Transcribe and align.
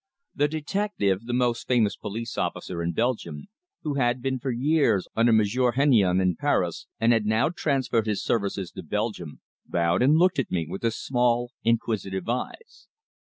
The 0.33 0.47
detective, 0.47 1.25
the 1.27 1.33
most 1.33 1.67
famous 1.67 1.95
police 1.95 2.35
officer 2.35 2.81
in 2.81 2.91
Belgium, 2.91 3.45
who 3.83 3.97
had 4.01 4.19
been 4.19 4.39
for 4.39 4.49
years 4.49 5.07
under 5.15 5.31
Monsieur 5.31 5.73
Hennion, 5.73 6.19
in 6.19 6.35
Paris, 6.35 6.87
and 6.99 7.13
had 7.13 7.27
now 7.27 7.49
transferred 7.49 8.07
his 8.07 8.23
services 8.23 8.71
to 8.71 8.81
Belgium, 8.81 9.41
bowed 9.67 10.01
and 10.01 10.17
looked 10.17 10.39
at 10.39 10.49
me 10.49 10.65
with 10.67 10.81
his 10.81 10.97
small, 10.97 11.51
inquisitive 11.63 12.27
eyes. 12.27 12.87